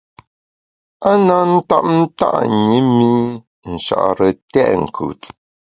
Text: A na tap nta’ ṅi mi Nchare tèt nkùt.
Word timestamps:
A 1.09 1.11
na 1.25 1.37
tap 1.69 1.85
nta’ 1.99 2.29
ṅi 2.69 2.75
mi 2.97 3.11
Nchare 3.73 4.29
tèt 4.51 4.73
nkùt. 4.83 5.21